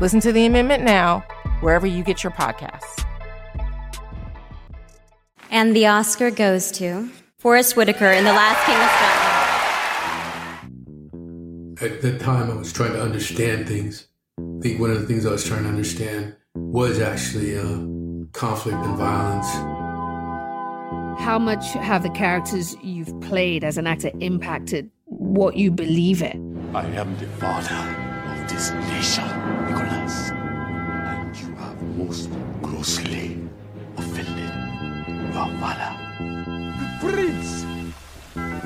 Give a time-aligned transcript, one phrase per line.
[0.00, 1.20] Listen to the amendment now,
[1.60, 3.04] wherever you get your podcasts.
[5.50, 7.08] And the Oscar goes to
[7.38, 8.90] Forest Whitaker in The Last King of
[11.78, 11.94] Scotland.
[11.94, 14.08] At that time, I was trying to understand things.
[14.38, 17.84] I think one of the things I was trying to understand was actually uh,
[18.32, 19.46] conflict and violence.
[21.20, 26.70] How much have the characters you've played as an actor impacted what you believe in?
[26.74, 28.03] I am the father of
[28.48, 29.26] this nation,
[29.66, 30.30] Nicholas.
[30.30, 32.30] And you have most
[32.62, 33.38] grossly
[33.96, 34.50] offended
[35.34, 35.96] your father.
[36.78, 37.64] The prince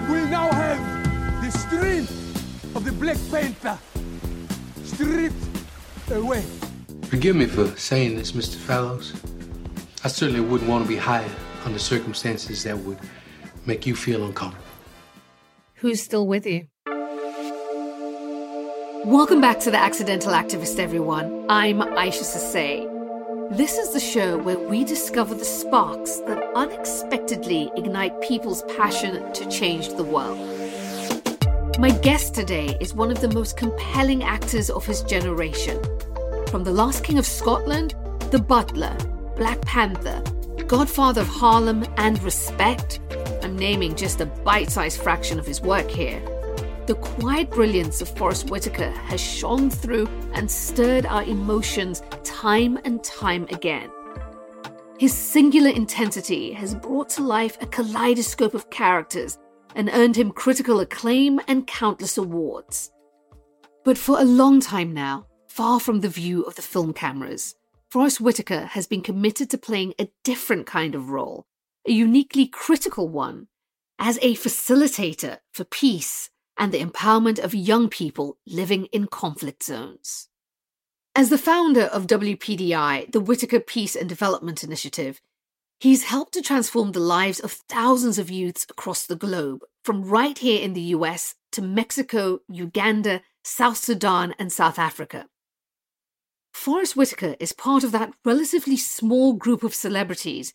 [0.09, 3.79] will now have the strength of the Black Panther
[4.85, 5.35] stripped
[6.11, 6.45] away.
[7.05, 8.57] Forgive me for saying this, Mr.
[8.57, 9.15] Fallows.
[10.05, 11.31] I certainly wouldn't want to be hired
[11.65, 12.99] under circumstances that would
[13.67, 14.65] make you feel uncomfortable.
[15.77, 16.67] Who's still with you?
[19.09, 21.47] Welcome back to The Accidental Activist, everyone.
[21.49, 23.57] I'm Isha Sesay.
[23.57, 29.49] This is the show where we discover the sparks that unexpectedly ignite people's passion to
[29.49, 30.37] change the world.
[31.79, 35.83] My guest today is one of the most compelling actors of his generation.
[36.49, 37.95] From The Last King of Scotland,
[38.31, 38.95] The Butler,
[39.37, 40.23] Black Panther,
[40.67, 43.01] Godfather of Harlem, and Respect,
[43.43, 46.21] I'm naming just a bite sized fraction of his work here.
[46.89, 53.05] The quiet brilliance of Forest Whitaker has shone through and stirred our emotions time and
[53.05, 53.91] time again.
[54.99, 59.37] His singular intensity has brought to life a kaleidoscope of characters
[59.75, 62.91] and earned him critical acclaim and countless awards.
[63.85, 67.55] But for a long time now, far from the view of the film cameras,
[67.91, 71.45] Forest Whitaker has been committed to playing a different kind of role,
[71.87, 73.49] a uniquely critical one,
[73.99, 80.29] as a facilitator for peace and the empowerment of young people living in conflict zones.
[81.15, 85.21] As the founder of WPDI, the Whitaker Peace and Development Initiative,
[85.81, 90.37] he's helped to transform the lives of thousands of youths across the globe, from right
[90.37, 95.27] here in the US to Mexico, Uganda, South Sudan, and South Africa.
[96.53, 100.55] Forest Whitaker is part of that relatively small group of celebrities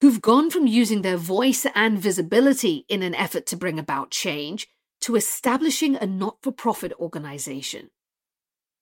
[0.00, 4.68] who've gone from using their voice and visibility in an effort to bring about change
[5.04, 7.90] to establishing a not for profit organization.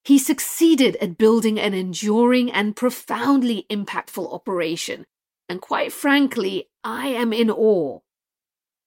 [0.04, 5.06] He succeeded at building an enduring and profoundly impactful operation,
[5.48, 7.98] and quite frankly, I am in awe.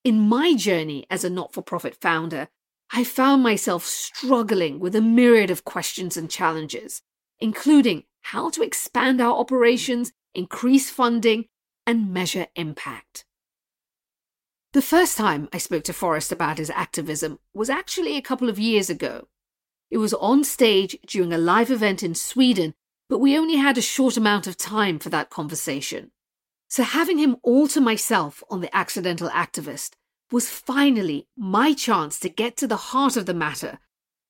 [0.06, 2.48] In my journey as a not for profit founder,
[2.92, 7.02] I found myself struggling with a myriad of questions and challenges,
[7.40, 11.46] including how to expand our operations, increase funding,
[11.86, 13.26] and measure impact.
[14.76, 18.60] The first time I spoke to Forest about his activism was actually a couple of
[18.60, 19.30] years ago.
[19.90, 22.74] It was on stage during a live event in Sweden,
[23.08, 26.12] but we only had a short amount of time for that conversation.
[26.68, 29.92] So having him all to myself on The Accidental Activist
[30.30, 33.80] was finally my chance to get to the heart of the matter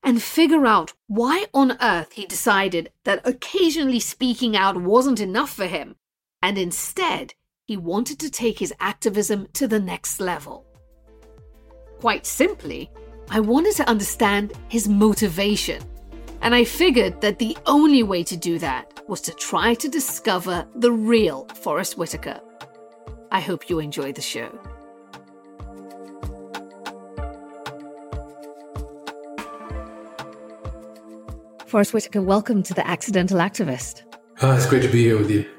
[0.04, 5.66] and figure out why on earth he decided that occasionally speaking out wasn't enough for
[5.66, 5.96] him,
[6.44, 7.34] and instead
[7.66, 10.64] he wanted to take his activism to the next level.
[12.00, 12.92] Quite simply,
[13.30, 15.82] I wanted to understand his motivation,
[16.42, 20.68] and I figured that the only way to do that was to try to discover
[20.76, 22.40] the real Forest Whitaker.
[23.32, 24.52] I hope you enjoy the show.
[31.66, 34.04] Forest Whitaker, welcome to The Accidental Activist.
[34.40, 35.55] Uh, it's great to be here with you.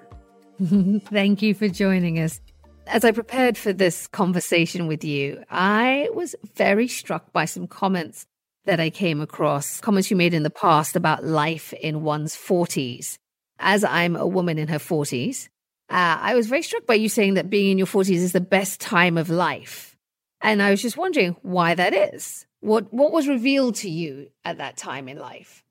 [1.11, 2.41] Thank you for joining us.
[2.87, 8.26] As I prepared for this conversation with you, I was very struck by some comments
[8.64, 13.19] that I came across, comments you made in the past about life in one's 40s.
[13.58, 15.49] As I'm a woman in her 40s,
[15.91, 18.41] uh, I was very struck by you saying that being in your 40s is the
[18.41, 19.94] best time of life.
[20.41, 22.47] And I was just wondering why that is.
[22.61, 25.64] What, what was revealed to you at that time in life?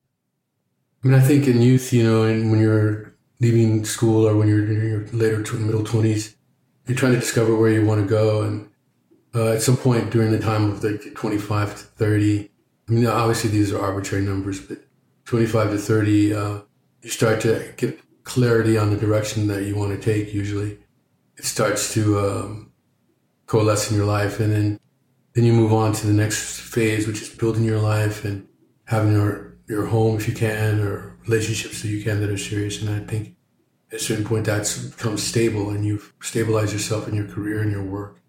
[1.03, 3.14] I mean, I think in youth, you know, when you're
[3.45, 6.35] leaving school or when you're in your later to middle 20s,
[6.85, 8.41] you're trying to discover where you want to go.
[8.41, 8.69] And
[9.33, 12.49] uh, at some point during the time of like 25 to 30,
[12.87, 14.79] I mean, obviously these are arbitrary numbers, but
[15.25, 16.59] 25 to 30, uh,
[17.01, 20.79] you start to get clarity on the direction that you want to take, usually
[21.37, 22.71] it starts to um,
[23.45, 24.79] coalesce in your life, and then
[25.33, 28.47] then you move on to the next phase, which is building your life and
[28.85, 32.81] having your your home if you can, or relationships that you can that are serious.
[32.81, 33.34] And I think
[33.91, 37.71] at a certain point that's becomes stable, and you've stabilized yourself in your career and
[37.71, 38.19] your work,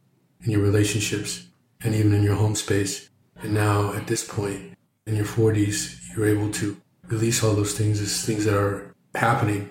[0.43, 1.47] in your relationships,
[1.83, 3.11] and even in your home space.
[3.37, 4.77] And now at this point
[5.07, 6.77] in your 40s, you're able to
[7.09, 9.71] release all those things as things that are happening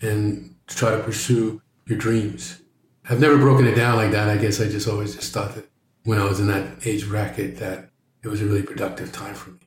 [0.00, 2.60] and try to pursue your dreams.
[3.08, 4.28] I've never broken it down like that.
[4.28, 5.68] I guess I just always just thought that
[6.04, 7.90] when I was in that age bracket that
[8.22, 9.58] it was a really productive time for me.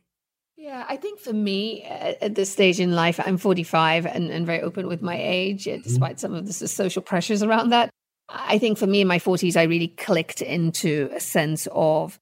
[0.76, 4.62] Yeah, I think for me at, this stage in life, I'm 45 and, and very
[4.62, 5.82] open with my age, mm-hmm.
[5.82, 7.90] despite some of the social pressures around that.
[8.28, 12.20] I think for me in my 40s, I really clicked into a sense of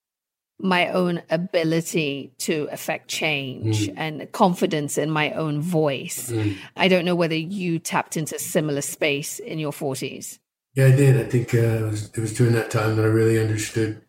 [0.60, 3.94] my own ability to affect change mm.
[3.98, 6.30] and confidence in my own voice.
[6.30, 6.56] Mm.
[6.78, 10.38] I don't know whether you tapped into similar space in your 40s.
[10.76, 11.20] Yeah, I did.
[11.20, 14.04] I think uh, it, was, it was during that time that I really understood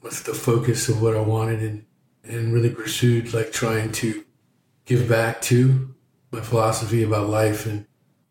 [0.00, 1.84] what's the focus of what I wanted and,
[2.24, 4.24] and really pursued like trying to
[4.84, 5.94] give back to
[6.30, 7.86] my philosophy about life and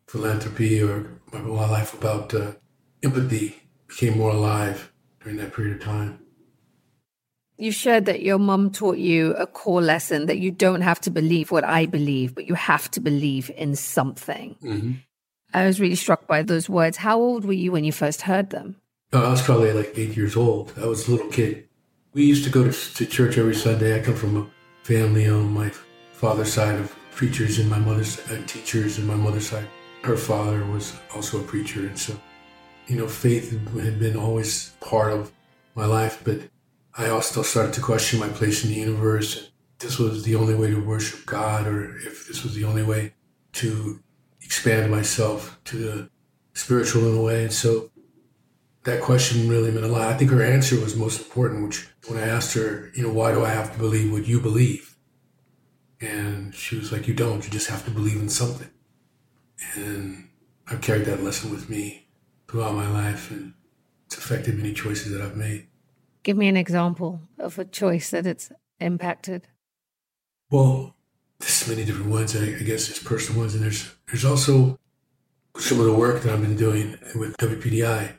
[0.08, 2.52] philanthropy or my life about uh,
[3.02, 4.92] empathy became more alive
[5.22, 6.24] during that period of time
[7.58, 11.12] you shared that your mom taught you a core lesson that you don't have to
[11.12, 14.56] believe what I believe, but you have to believe in something.
[14.64, 14.92] Mm-hmm.
[15.54, 16.98] I was really struck by those words.
[16.98, 18.78] How old were you when you first heard them?
[19.14, 20.74] Uh, I was probably like eight years old.
[20.78, 21.70] I was a little kid.
[22.14, 24.00] We used to go to, to church every Sunday.
[24.00, 24.48] I come from a
[24.84, 25.72] family on my
[26.12, 29.68] father's side of preachers and my mother's uh, teachers, and my mother's side,
[30.04, 31.88] her father was also a preacher.
[31.88, 32.16] And so,
[32.86, 33.50] you know, faith
[33.82, 35.32] had been always part of
[35.74, 36.42] my life, but
[36.96, 39.50] I also started to question my place in the universe.
[39.76, 42.84] If this was the only way to worship God, or if this was the only
[42.84, 43.14] way
[43.54, 44.00] to
[44.42, 46.10] expand myself to the
[46.54, 47.44] spiritual in a way.
[47.46, 47.90] And so
[48.84, 50.14] that question really meant a lot.
[50.14, 53.32] I think her answer was most important, which when I asked her, you know, why
[53.32, 54.98] do I have to believe what you believe?
[56.02, 58.70] And she was like, you don't, you just have to believe in something.
[59.76, 60.28] And
[60.68, 62.08] I've carried that lesson with me
[62.48, 63.54] throughout my life and
[64.06, 65.68] it's affected many choices that I've made.
[66.24, 69.48] Give me an example of a choice that it's impacted.
[70.50, 70.96] Well,
[71.40, 72.36] there's many different ones.
[72.36, 74.80] I, I guess there's personal ones, and there's there's also
[75.58, 78.14] some of the work that I've been doing with WPDI.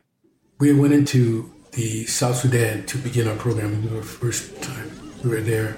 [0.65, 3.87] We went into the South Sudan to begin our program.
[3.87, 4.91] The first time
[5.23, 5.77] we were there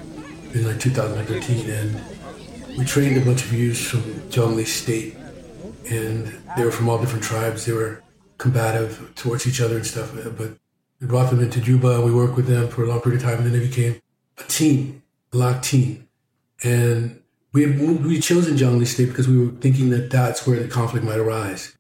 [0.55, 2.01] in like 2013, and
[2.79, 5.17] we trained a bunch of youths from Jonglei State,
[5.91, 7.67] and they were from all different tribes.
[7.67, 8.01] They were
[8.39, 10.53] combative towards each other and stuff, but
[11.01, 11.97] we brought them into Juba.
[11.97, 14.01] and We worked with them for a long period of time, and then they became
[14.39, 15.03] a team,
[15.33, 16.07] a locked team.
[16.63, 17.21] And
[17.53, 21.05] we had, we chosen Jonglei State because we were thinking that that's where the conflict
[21.05, 21.77] might arise,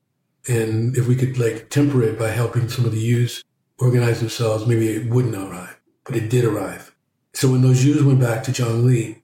[0.48, 3.42] and if we could like temper it by helping some of the youths
[3.78, 5.78] organize themselves, maybe it wouldn't arrive.
[6.04, 6.94] But it did arrive.
[7.34, 9.22] So when those youths went back to Jonglei,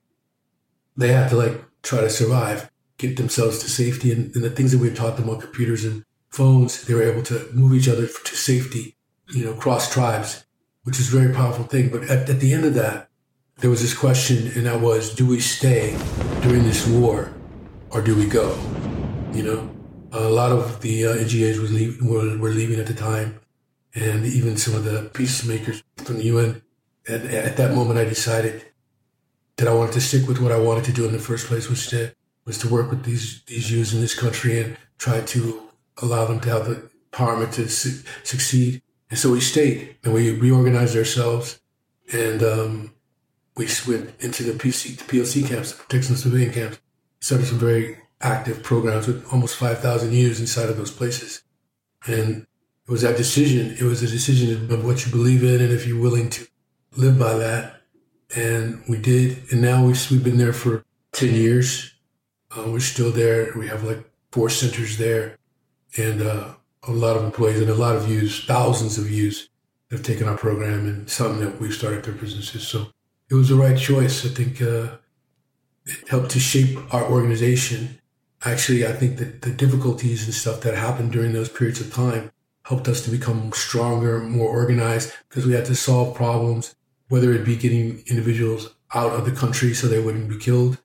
[0.97, 4.73] they had to like try to survive, get themselves to safety, and, and the things
[4.73, 7.89] that we had taught them on computers and phones, they were able to move each
[7.89, 8.97] other to safety
[9.33, 10.45] you know, cross tribes,
[10.85, 11.89] which is a very powerful thing.
[11.89, 13.09] But at, at the end of that,
[13.59, 15.97] there was this question, and that was, do we stay
[16.43, 17.33] during this war
[17.91, 18.59] or do we go?
[19.33, 19.71] You know,
[20.13, 23.41] a lot of the uh, was leave, were, were leaving at the time,
[23.95, 26.63] and even some of the peacemakers from the UN.
[27.09, 28.65] At that moment, I decided
[29.57, 31.69] that I wanted to stick with what I wanted to do in the first place,
[31.69, 32.15] which to,
[32.45, 35.63] was to work with these these youths in this country and try to
[36.01, 40.31] allow them to have the empowerment to su- succeed and so we stayed and we
[40.31, 41.61] reorganized ourselves
[42.15, 42.95] and um,
[43.59, 46.81] we went into the, PC, the PLC camps, the protection civilian camps,
[47.21, 51.43] started some very active programs with almost 5,000 youths inside of those places.
[52.07, 52.47] And
[52.87, 53.77] it was that decision.
[53.79, 56.47] It was a decision of what you believe in and if you're willing to
[56.97, 57.83] live by that.
[58.35, 59.43] And we did.
[59.51, 61.95] And now we've, we've been there for 10 years.
[62.57, 63.53] Uh, we're still there.
[63.57, 65.39] We have like four centers there.
[65.97, 69.49] And uh, a lot of employees and a lot of youths, thousands of youths
[69.91, 72.67] have taken our program and some that we've started their businesses.
[72.67, 72.89] So
[73.31, 74.25] it was the right choice.
[74.25, 74.97] I think uh,
[75.85, 78.01] it helped to shape our organization.
[78.45, 82.33] Actually, I think that the difficulties and stuff that happened during those periods of time
[82.65, 86.75] helped us to become stronger, more organized, because we had to solve problems,
[87.09, 90.79] whether it be getting individuals out of the country so they wouldn't be killed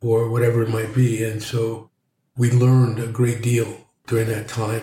[0.00, 1.24] or whatever it might be.
[1.24, 1.90] And so
[2.36, 4.82] we learned a great deal during that time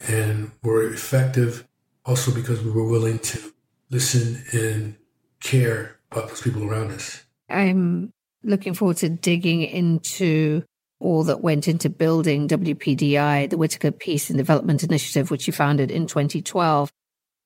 [0.00, 1.66] and were effective
[2.04, 3.52] also because we were willing to
[3.90, 4.96] listen and
[5.40, 7.24] care about those people around us.
[7.48, 10.64] I'm looking forward to digging into
[11.00, 15.90] all that went into building WPDI, the Whitaker Peace and Development Initiative, which you founded
[15.90, 16.90] in 2012.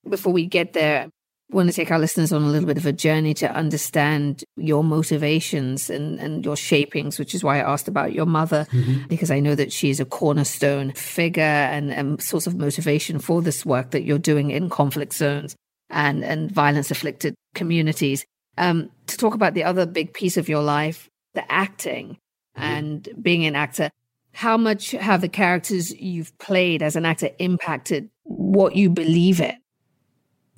[0.08, 1.08] Before we get there,
[1.52, 4.44] I want to take our listeners on a little bit of a journey to understand
[4.56, 9.08] your motivations and, and your shapings, which is why I asked about your mother, mm-hmm.
[9.08, 13.66] because I know that she's a cornerstone figure and, and source of motivation for this
[13.66, 15.56] work that you're doing in conflict zones
[15.88, 18.24] and, and violence afflicted communities.
[18.56, 22.18] Um, to talk about the other big piece of your life, the acting.
[22.60, 23.90] And being an actor,
[24.32, 29.56] how much have the characters you've played as an actor impacted what you believe in?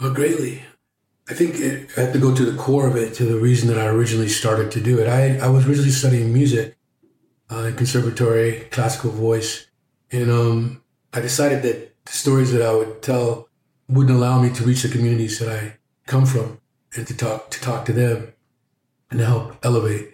[0.01, 0.63] Oh, greatly.
[1.29, 3.69] I think it, I have to go to the core of it, to the reason
[3.69, 5.09] that I originally started to do it.
[5.09, 6.77] I, I was originally studying music
[7.51, 9.67] uh, in conservatory, classical voice,
[10.11, 10.83] and um,
[11.13, 13.49] I decided that the stories that I would tell
[13.89, 16.61] wouldn't allow me to reach the communities that I come from
[16.95, 18.33] and to talk to talk to them
[19.11, 20.12] and to help elevate.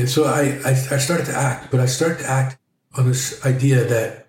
[0.00, 2.58] And so I, I, I started to act, but I started to act
[2.96, 4.28] on this idea that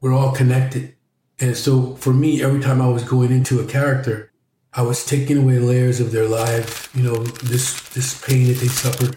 [0.00, 0.94] we're all connected.
[1.40, 4.32] And so for me, every time I was going into a character,
[4.74, 8.68] I was taking away layers of their life, you know, this this pain that they
[8.68, 9.16] suffered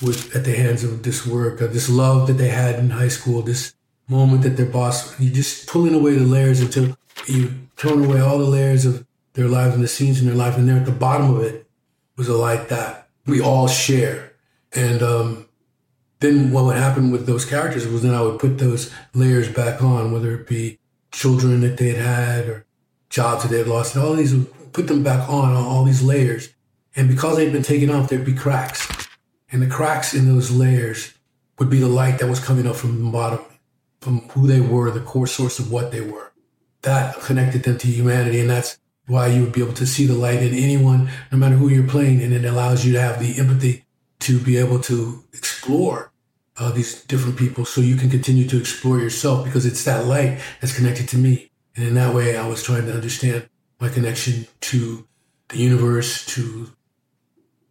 [0.00, 3.08] with at the hands of this work, uh, this love that they had in high
[3.08, 3.74] school, this
[4.08, 8.38] moment that their boss, you just pulling away the layers until you turn away all
[8.38, 10.92] the layers of their lives and the scenes in their life, and there at the
[10.92, 11.66] bottom of it
[12.16, 14.33] was a light that we all share.
[14.74, 15.48] And um,
[16.20, 19.82] then what would happen with those characters was then I would put those layers back
[19.82, 20.78] on, whether it be
[21.12, 22.66] children that they had or
[23.08, 24.34] jobs that they had lost, and all these
[24.72, 26.52] put them back on all these layers.
[26.96, 28.86] And because they'd been taken off, there'd be cracks.
[29.50, 31.14] And the cracks in those layers
[31.58, 33.40] would be the light that was coming up from the bottom,
[34.00, 36.32] from who they were, the core source of what they were.
[36.82, 38.40] That connected them to humanity.
[38.40, 41.56] And that's why you would be able to see the light in anyone, no matter
[41.56, 42.20] who you're playing.
[42.22, 43.83] And it allows you to have the empathy
[44.24, 46.12] to be able to explore
[46.56, 50.40] uh, these different people so you can continue to explore yourself because it's that light
[50.60, 51.50] that's connected to me.
[51.76, 53.48] And in that way, I was trying to understand
[53.80, 55.06] my connection to
[55.48, 56.70] the universe, to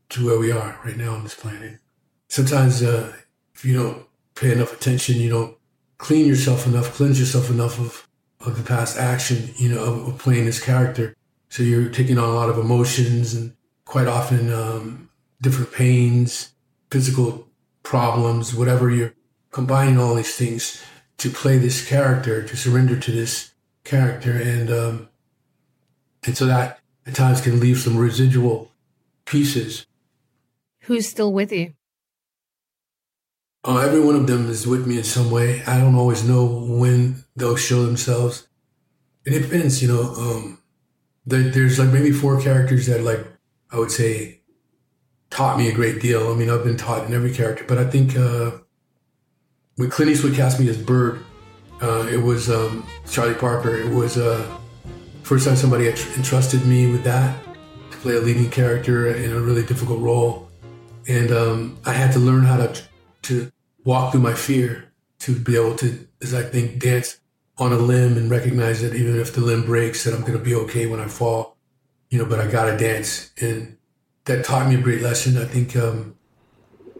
[0.10, 1.80] to where we are right now on this planet.
[2.28, 3.14] Sometimes, uh,
[3.56, 4.06] if you don't
[4.36, 5.58] pay enough attention, you don't
[5.98, 8.08] clean yourself enough, cleanse yourself enough of,
[8.46, 11.16] of the past action, you know, of, of playing this character.
[11.50, 13.56] So you're taking on a lot of emotions and
[13.86, 15.10] quite often um,
[15.44, 16.54] different pains,
[16.90, 17.48] physical
[17.84, 18.90] problems, whatever.
[18.90, 19.14] You're
[19.52, 20.82] combining all these things
[21.18, 25.10] to play this character, to surrender to this character, and um,
[26.26, 28.72] and so that at times can leave some residual
[29.26, 29.86] pieces.
[30.84, 31.74] Who's still with you?
[33.66, 35.64] Uh, every one of them is with me in some way.
[35.66, 38.48] I don't always know when they'll show themselves.
[39.26, 40.14] It depends, you know.
[40.16, 40.60] Um,
[41.26, 43.26] there, there's like maybe four characters that, like,
[43.72, 44.42] I would say,
[45.34, 46.32] taught me a great deal.
[46.32, 48.52] I mean, I've been taught in every character, but I think uh,
[49.76, 51.26] when Clint Eastwood cast me as Bird,
[51.82, 53.76] uh, it was um, Charlie Parker.
[53.76, 54.46] It was uh,
[55.24, 57.42] First time somebody entrusted me with that
[57.92, 60.50] to play a leading character in a really difficult role,
[61.08, 62.84] and um, I had to learn how to
[63.24, 63.50] to
[63.86, 67.22] walk through my fear to be able to, as I think, dance
[67.58, 70.44] on a limb and recognize that even if the limb breaks, that I'm going to
[70.44, 71.56] be okay when I fall,
[72.10, 72.26] you know.
[72.26, 73.78] But I got to dance, and
[74.26, 75.38] that taught me a great lesson.
[75.38, 76.16] I think um,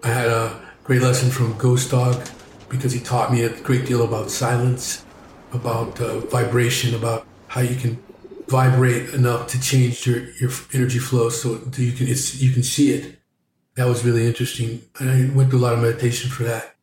[0.04, 2.28] I had a great lesson from Ghost Dog
[2.70, 5.06] because he taught me a great deal about silence,
[5.54, 8.04] about uh, vibration, about how you can
[8.48, 13.20] vibrate enough to change your, your energy flow so you can you can see it.
[13.76, 14.82] That was really interesting.
[15.00, 16.76] And I went through a lot of meditation for that.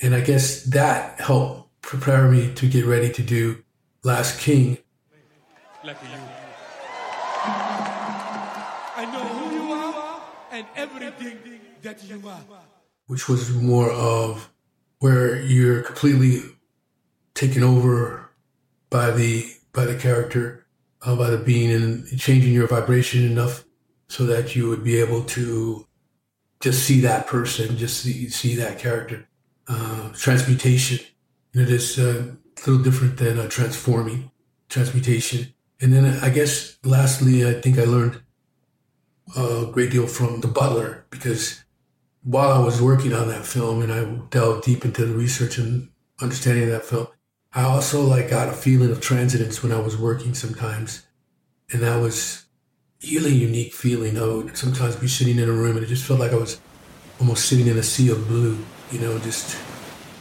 [0.00, 3.64] And I guess that helped prepare me to get ready to do
[4.04, 4.78] Last King.
[5.84, 6.27] Like you.
[10.58, 11.38] And everything
[11.82, 12.42] that you are.
[13.06, 14.50] Which was more of
[14.98, 16.42] where you're completely
[17.34, 18.30] taken over
[18.90, 20.66] by the by the character
[21.02, 23.64] uh, by the being and changing your vibration enough
[24.08, 25.86] so that you would be able to
[26.60, 29.28] just see that person, just see, see that character.
[29.68, 30.98] Uh, transmutation,
[31.54, 34.30] know, it's uh, a little different than uh, transforming,
[34.68, 35.52] transmutation.
[35.80, 38.20] And then I guess lastly, I think I learned
[39.36, 41.64] a great deal from The Butler because
[42.22, 45.88] while I was working on that film and I delved deep into the research and
[46.20, 47.08] understanding of that film,
[47.52, 51.06] I also like got a feeling of transcendence when I was working sometimes.
[51.72, 52.44] And that was
[53.02, 54.18] really unique feeling.
[54.18, 56.60] I would sometimes be sitting in a room and it just felt like I was
[57.20, 58.58] almost sitting in a sea of blue,
[58.90, 59.56] you know, just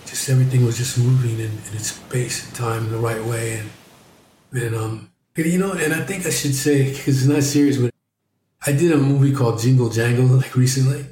[0.05, 3.59] just everything was just moving in, in its space and time in the right way.
[3.59, 3.69] And
[4.63, 7.93] and um you know, and I think I should say, because it's not serious, but
[8.67, 11.05] I did a movie called Jingle Jangle like recently.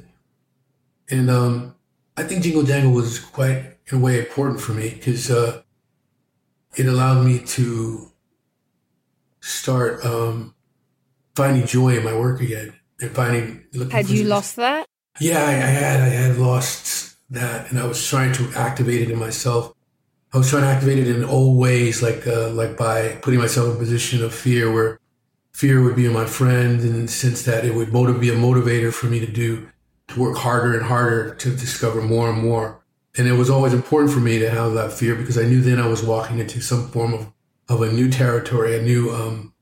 [1.10, 1.76] And um
[2.16, 5.62] I think Jingle Jangle was quite in a way important for me because uh,
[6.76, 8.10] it allowed me to
[9.40, 10.54] start um,
[11.34, 13.64] finding joy in my work again and finding.
[13.90, 14.86] Had you lost that?
[15.20, 16.00] Yeah, I, I, had.
[16.00, 19.74] I had lost that, and I was trying to activate it in myself.
[20.32, 23.68] I was trying to activate it in old ways, like uh, like by putting myself
[23.68, 25.00] in a position of fear, where
[25.56, 28.92] fear would be my friend, in the sense that it would motiv- be a motivator
[28.92, 29.66] for me to do
[30.08, 32.84] to work harder and harder to discover more and more.
[33.16, 35.80] And it was always important for me to have that fear because I knew then
[35.80, 37.32] I was walking into some form of,
[37.70, 39.54] of a new territory, a new um,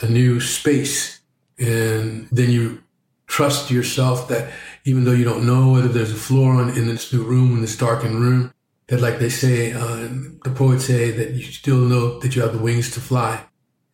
[0.00, 1.20] a new space.
[1.58, 2.82] And then you
[3.26, 4.52] trust yourself that
[4.84, 7.62] even though you don't know whether there's a floor on in this new room, in
[7.62, 8.52] this darkened room,
[8.88, 10.08] that like they say, uh,
[10.44, 13.46] the poets say that you still know that you have the wings to fly.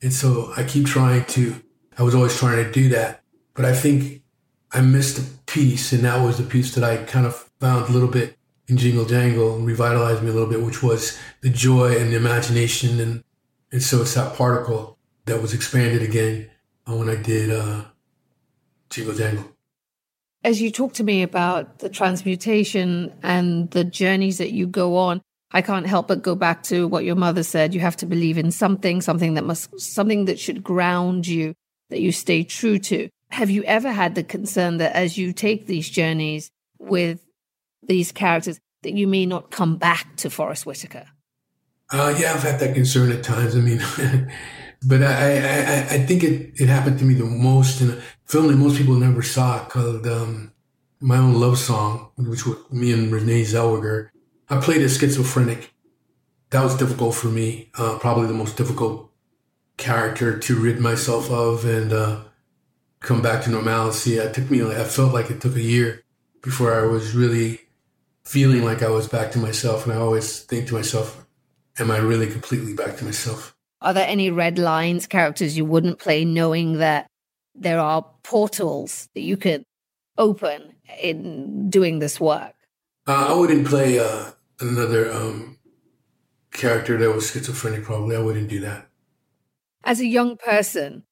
[0.04, 1.62] And so I keep trying to,
[1.98, 3.22] I was always trying to do that.
[3.54, 4.22] But I think
[4.70, 7.92] I missed a piece, and that was the piece that I kind of found a
[7.92, 8.36] little bit
[8.68, 12.16] in Jingle Jangle and revitalized me a little bit, which was the joy and the
[12.16, 13.00] imagination.
[13.00, 13.24] And,
[13.72, 16.50] and so it's that particle that was expanded again
[16.86, 17.84] uh, when I did uh,
[18.90, 19.52] Jingle Jangle.
[20.42, 25.22] As you talk to me about the transmutation and the journeys that you go on,
[25.54, 27.74] I can't help but go back to what your mother said.
[27.74, 31.54] You have to believe in something, something that must, something that should ground you,
[31.90, 33.08] that you stay true to.
[33.30, 37.24] Have you ever had the concern that as you take these journeys with
[37.86, 41.06] these characters, that you may not come back to Forest Whitaker?
[41.92, 43.54] Uh, yeah, I've had that concern at times.
[43.54, 43.78] I mean,
[44.88, 48.48] but I, I, I think it, it happened to me the most in a film
[48.48, 50.52] that most people never saw called um,
[50.98, 54.08] My Own Love Song, which was me and Renee Zellweger.
[54.48, 55.72] I played a schizophrenic.
[56.50, 57.70] That was difficult for me.
[57.76, 59.10] Uh, probably the most difficult
[59.76, 61.64] character to rid myself of.
[61.64, 62.24] And uh,
[63.00, 64.16] come back to normalcy.
[64.16, 66.04] It took me, I felt like it took a year
[66.42, 67.60] before I was really
[68.24, 69.84] feeling like I was back to myself.
[69.84, 71.26] And I always think to myself,
[71.78, 73.56] am I really completely back to myself?
[73.80, 77.06] Are there any red lines, characters you wouldn't play, knowing that
[77.54, 79.64] there are portals that you could
[80.16, 82.54] open in doing this work?
[83.06, 85.58] Uh, I wouldn't play uh, another um,
[86.52, 88.16] character that was schizophrenic, probably.
[88.16, 88.88] I wouldn't do that.
[89.84, 91.04] As a young person,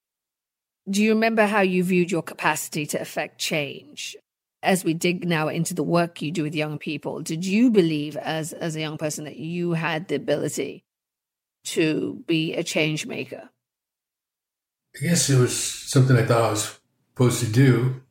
[0.89, 4.17] do you remember how you viewed your capacity to affect change?
[4.63, 8.17] As we dig now into the work you do with young people, did you believe
[8.17, 10.85] as, as a young person that you had the ability
[11.65, 13.51] to be a change maker?
[14.95, 16.79] I guess it was something I thought I was
[17.11, 18.03] supposed to do.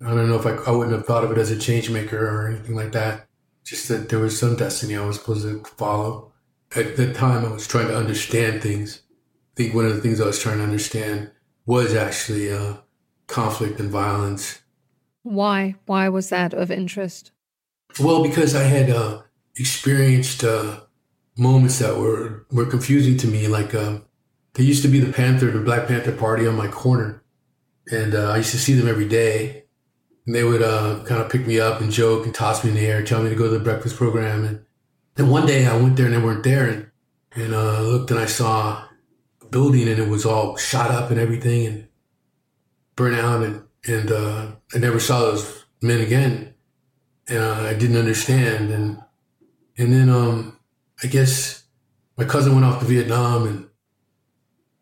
[0.00, 2.28] I don't know if I, I wouldn't have thought of it as a change maker
[2.28, 3.27] or anything like that.
[3.68, 6.32] Just that there was some destiny I was supposed to follow.
[6.74, 9.02] At the time, I was trying to understand things.
[9.52, 11.30] I think one of the things I was trying to understand
[11.66, 12.76] was actually uh,
[13.26, 14.62] conflict and violence.
[15.22, 15.74] Why?
[15.84, 17.30] Why was that of interest?
[18.00, 19.20] Well, because I had uh,
[19.56, 20.80] experienced uh,
[21.36, 23.48] moments that were were confusing to me.
[23.48, 23.98] Like uh,
[24.54, 27.22] there used to be the Panther, the Black Panther Party on my corner,
[27.92, 29.64] and uh, I used to see them every day.
[30.28, 32.76] And they would uh, kind of pick me up and joke and toss me in
[32.76, 34.44] the air, tell me to go to the breakfast program.
[34.44, 34.62] And
[35.14, 36.88] then one day I went there and they weren't there, and
[37.34, 38.84] and uh, looked and I saw
[39.40, 41.88] a building and it was all shot up and everything and
[42.94, 46.52] burnt out and and uh, I never saw those men again
[47.28, 49.02] and uh, I didn't understand and
[49.78, 50.58] and then um
[51.02, 51.64] I guess
[52.18, 53.68] my cousin went off to Vietnam and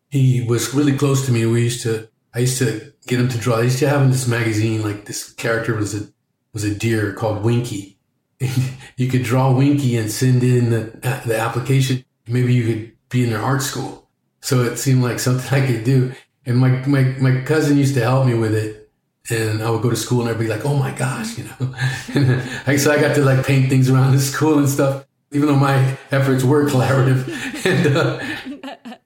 [0.09, 1.45] he was really close to me.
[1.45, 3.57] We used to I used to get him to draw.
[3.57, 6.07] I used to have in this magazine like this character was a
[6.53, 7.97] was a deer called Winky.
[8.95, 12.05] you could draw Winky and send in the the application.
[12.27, 14.07] Maybe you could be in their art school.
[14.41, 16.13] So it seemed like something I could do.
[16.45, 18.89] And my, my, my cousin used to help me with it.
[19.29, 21.75] And I would go to school and I'd be like, oh my gosh, you know.
[22.65, 25.57] and so I got to like paint things around the school and stuff, even though
[25.57, 27.65] my efforts were collaborative.
[27.65, 28.97] and, uh,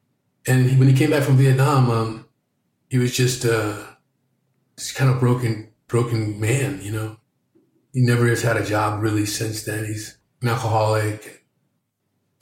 [0.46, 2.26] and when he came back from Vietnam, um,
[2.92, 3.84] he was just, uh,
[4.78, 7.18] just kind of broken, broken man, you know.
[7.92, 9.86] He never has had a job really since then.
[9.86, 11.42] He's an alcoholic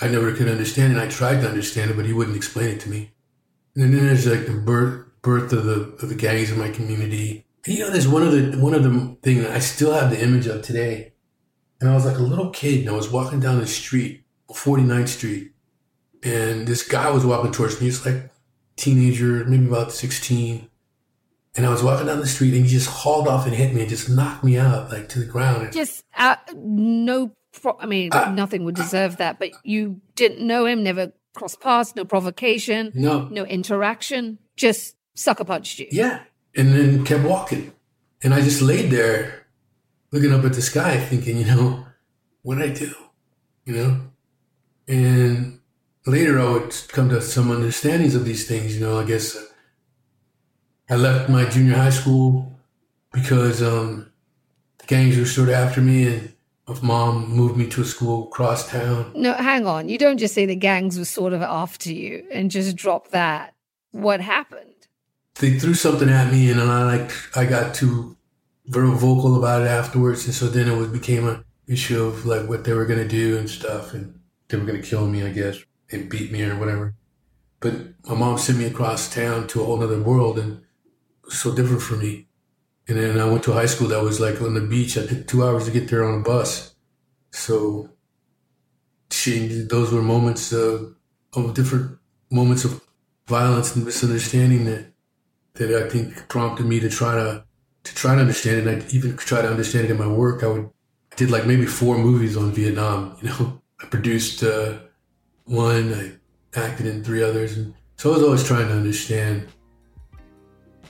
[0.02, 1.00] I never could understand it.
[1.00, 3.12] I tried to understand it, but he wouldn't explain it to me.
[3.76, 7.46] And then there's like the birth birth of the of the gangs in my community.
[7.66, 10.10] And you know, there's one of the one of the thing that I still have
[10.10, 11.14] the image of today.
[11.82, 15.08] And I was like a little kid, and I was walking down the street, 49th
[15.08, 15.52] Street,
[16.24, 17.88] and this guy was walking towards me.
[17.88, 18.30] He's like
[18.80, 20.68] teenager, maybe about 16.
[21.56, 23.82] And I was walking down the street, and he just hauled off and hit me
[23.82, 25.74] and just knocked me out like to the ground.
[25.74, 27.32] Just uh, no
[27.80, 31.96] I mean, uh, nothing would deserve that, but you didn't know him, never crossed paths,
[31.96, 35.88] no provocation, no, no interaction, just sucker punched you.
[35.92, 36.22] Yeah.
[36.56, 37.74] And then kept walking.
[38.22, 39.48] And I just laid there
[40.12, 41.88] looking up at the sky thinking, you know,
[42.44, 42.94] what I do?
[43.70, 44.02] you know?
[44.88, 45.59] And
[46.06, 49.38] later I would come to some understandings of these things, you know, I guess
[50.90, 52.60] I left my junior high school
[53.12, 54.12] because um,
[54.80, 56.34] the gangs were sort of after me and
[56.68, 59.12] my mom moved me to a school across town.
[59.16, 59.90] No, hang on.
[59.90, 63.54] You don't just say the gangs were sort of after you and just drop that.
[63.92, 64.66] What happened?
[65.36, 68.18] They threw something at me and I like I got too
[68.68, 72.48] very vocal about it afterwards and so then it was became an issue of like
[72.48, 75.58] what they were gonna do and stuff and they were gonna kill me, I guess,
[75.92, 76.96] and beat me or whatever.
[77.60, 77.74] But
[78.08, 80.62] my mom sent me across town to a whole other world and
[81.30, 82.28] so different for me.
[82.88, 84.98] And then I went to high school that was like on the beach.
[84.98, 86.74] I took two hours to get there on a bus.
[87.32, 87.90] So
[89.12, 90.96] she, those were moments of,
[91.34, 92.00] of different
[92.32, 92.82] moments of
[93.28, 94.86] violence and misunderstanding that
[95.56, 97.44] that I think prompted me to try to
[97.84, 98.68] to try to understand it.
[98.68, 100.44] And I even try to understand it in my work.
[100.44, 100.70] I would
[101.12, 103.16] I did like maybe four movies on Vietnam.
[103.22, 104.80] You know, I produced uh,
[105.50, 105.94] one.
[106.56, 109.48] I acted in three others, and so I was always trying to understand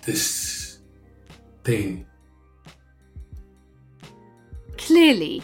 [0.04, 0.80] this
[1.64, 2.06] thing.
[4.78, 5.44] Clearly,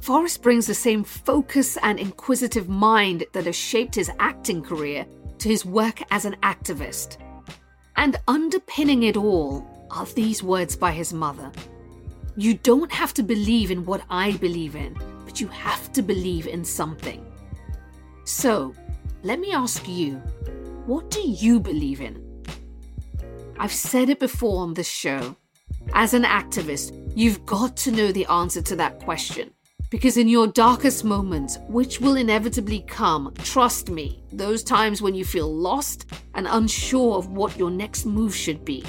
[0.00, 5.06] Forest brings the same focus and inquisitive mind that has shaped his acting career
[5.38, 7.18] to his work as an activist.
[7.96, 11.52] And underpinning it all are these words by his mother
[12.36, 16.46] You don't have to believe in what I believe in, but you have to believe
[16.46, 17.29] in something.
[18.30, 18.76] So,
[19.24, 20.14] let me ask you
[20.86, 22.24] what do you believe in?
[23.58, 25.34] I've said it before on this show.
[25.94, 29.50] As an activist, you've got to know the answer to that question.
[29.90, 35.24] Because in your darkest moments, which will inevitably come, trust me, those times when you
[35.24, 38.84] feel lost and unsure of what your next move should be,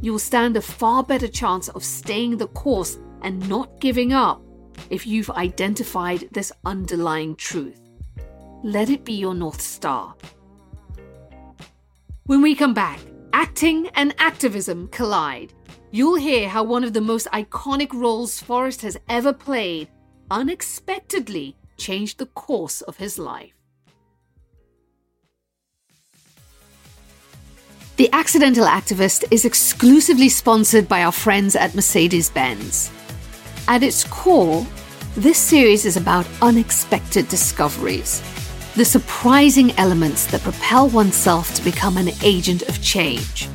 [0.00, 4.40] you will stand a far better chance of staying the course and not giving up
[4.88, 7.87] if you've identified this underlying truth.
[8.64, 10.14] Let it be your North Star.
[12.26, 12.98] When we come back,
[13.32, 15.52] acting and activism collide.
[15.90, 19.88] You'll hear how one of the most iconic roles Forest has ever played
[20.30, 23.54] unexpectedly changed the course of his life.
[27.96, 32.90] The Accidental Activist is exclusively sponsored by our friends at Mercedes Benz.
[33.68, 34.66] At its core,
[35.16, 38.22] this series is about unexpected discoveries,
[38.78, 43.48] the surprising elements that propel oneself to become an agent of change.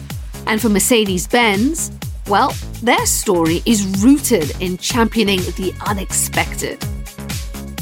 [0.47, 1.93] And for Mercedes Benz,
[2.27, 6.77] well, their story is rooted in championing the unexpected.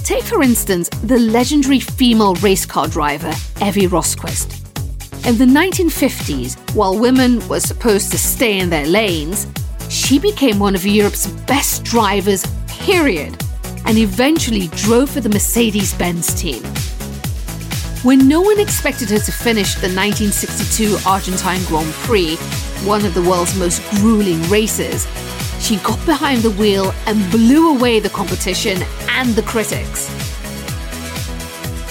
[0.04, 4.60] Take, for instance, the legendary female race car driver, Ewy Rosqvist.
[5.26, 9.48] In the 1950s, while women were supposed to stay in their lanes,
[9.90, 13.36] she became one of Europe's best drivers, period,
[13.88, 16.64] and eventually drove for the Mercedes Benz team.
[18.04, 22.36] When no one expected her to finish the 1962 Argentine Grand Prix,
[22.84, 25.08] one of the world's most grueling races,
[25.60, 30.10] she got behind the wheel and blew away the competition and the critics.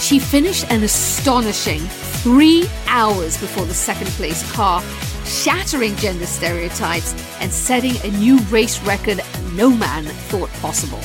[0.01, 4.83] She finished an astonishing three hours before the second place car,
[5.23, 9.21] shattering gender stereotypes and setting a new race record
[9.53, 10.99] no man thought possible.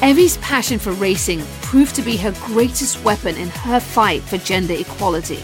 [0.00, 4.72] Ewy's passion for racing proved to be her greatest weapon in her fight for gender
[4.72, 5.42] equality.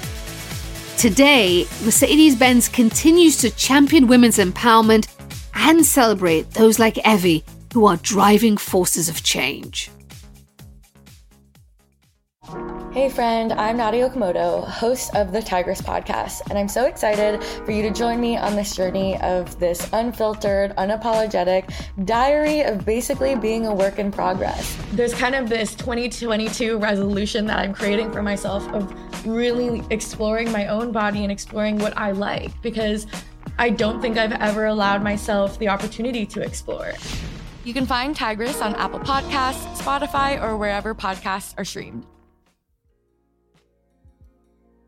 [0.97, 5.09] Today, Mercedes Benz continues to champion women's empowerment
[5.55, 9.91] and celebrate those like Ewy who are driving forces of change.
[12.97, 17.71] Hey, friend, I'm Nadya Okamoto, host of the Tigress podcast, and I'm so excited for
[17.71, 21.71] you to join me on this journey of this unfiltered, unapologetic
[22.07, 24.79] diary of basically being a work in progress.
[24.93, 30.69] There's kind of this 2022 resolution that I'm creating for myself of really exploring my
[30.69, 33.07] own body and exploring what I like because
[33.59, 36.95] I don't think I've ever allowed myself the opportunity to explore.
[37.63, 42.07] You can find Tigress on Apple Podcasts, Spotify, or wherever podcasts are streamed.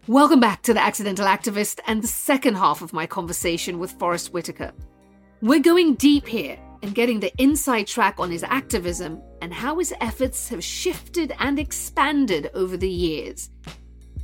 [0.09, 4.33] Welcome back to The Accidental Activist and the second half of my conversation with Forest
[4.33, 4.73] Whitaker.
[5.43, 9.93] We're going deep here and getting the inside track on his activism and how his
[10.01, 13.51] efforts have shifted and expanded over the years.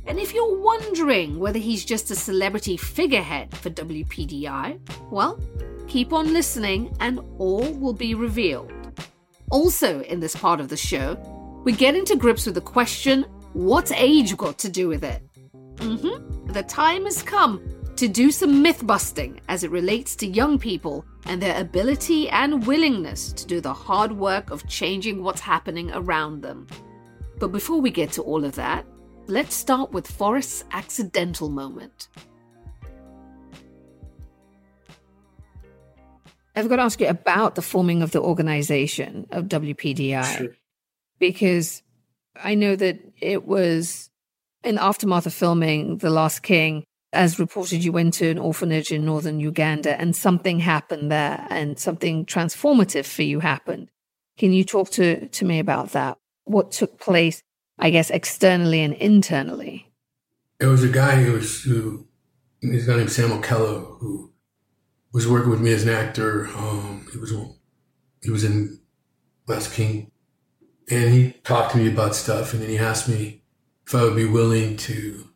[0.07, 4.79] And if you're wondering whether he's just a celebrity figurehead for WPDI,
[5.11, 5.39] well,
[5.87, 8.73] keep on listening and all will be revealed.
[9.51, 11.13] Also, in this part of the show,
[11.63, 15.21] we get into grips with the question what's age got to do with it?
[15.77, 16.51] Mm-hmm.
[16.51, 17.61] The time has come
[17.95, 22.65] to do some myth busting as it relates to young people and their ability and
[22.67, 26.67] willingness to do the hard work of changing what's happening around them.
[27.39, 28.85] But before we get to all of that,
[29.27, 32.09] let's start with Forest's accidental moment.
[36.55, 40.55] I've got to ask you about the forming of the organization of WPDI sure.
[41.19, 41.81] because
[42.41, 44.09] I know that it was
[44.65, 46.83] in the aftermath of filming The Last King.
[47.13, 51.79] As reported, you went to an orphanage in northern Uganda and something happened there and
[51.79, 53.89] something transformative for you happened.
[54.37, 56.17] Can you talk to, to me about that?
[56.43, 57.41] What took place,
[57.79, 59.93] I guess, externally and internally?
[60.59, 62.07] It was a guy who was, who,
[62.59, 64.33] he's a guy named Samuel Kello, who
[65.13, 66.47] was working with me as an actor.
[66.47, 67.33] Um, he was
[68.21, 68.81] he was in
[69.47, 70.11] Last King,
[70.89, 73.44] and he talked to me about stuff, and then he asked me
[73.87, 75.29] if I would be willing to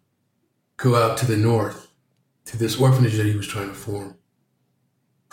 [0.77, 1.91] go out to the north
[2.45, 4.17] to this orphanage that he was trying to form.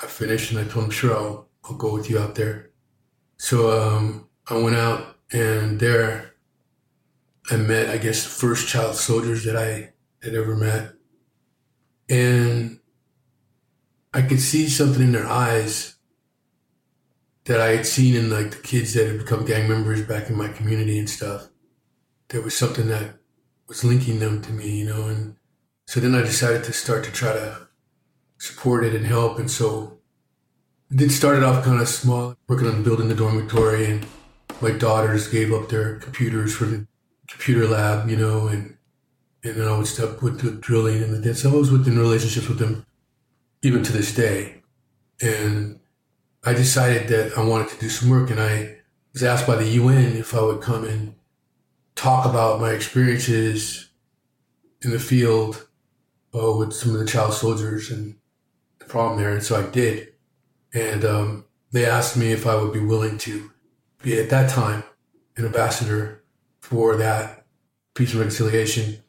[0.03, 2.71] I finished, and I told him, "Sure, I'll I'll go with you out there."
[3.39, 6.35] So um, I went out, and there
[7.51, 10.93] I met, I guess, the first child soldiers that I had ever met,
[12.09, 12.81] and
[14.13, 15.97] I could see something in their eyes
[17.45, 20.37] that I had seen in like the kids that had become gang members back in
[20.37, 21.49] my community and stuff.
[22.29, 23.17] There was something that
[23.69, 25.37] was linking them to me, you know, and
[25.87, 27.69] so then I decided to start to try to
[28.39, 29.39] support it and help.
[29.39, 29.99] And so
[30.91, 34.07] it did started off kind of small, working on building the dormitory and
[34.61, 36.87] my daughters gave up their computers for the
[37.29, 38.77] computer lab, you know, and
[39.45, 42.49] and then I would step with the drilling and the so I was within relationships
[42.49, 42.85] with them
[43.62, 44.62] even to this day.
[45.21, 45.81] And
[46.45, 48.79] I decided that I wanted to do some work, and I
[49.12, 51.16] was asked by the UN if I would come and
[51.97, 53.91] talk about my experiences
[54.83, 55.67] in the field
[56.35, 58.17] uh, with some of the child soldiers and
[58.79, 59.33] the problem there.
[59.33, 60.13] And so I did.
[60.73, 63.51] And um, they asked me if I would be willing to
[64.03, 64.85] be at that time
[65.37, 66.23] an ambassador
[66.61, 67.47] for that
[67.95, 69.03] peace and reconciliation.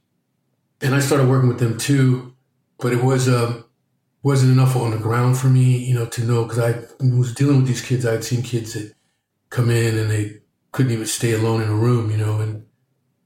[0.81, 2.33] And I started working with them too,
[2.77, 3.65] but it was um,
[4.23, 7.57] wasn't enough on the ground for me, you know, to know because I was dealing
[7.57, 8.05] with these kids.
[8.05, 8.93] I had seen kids that
[9.49, 12.66] come in and they couldn't even stay alone in a room, you know, and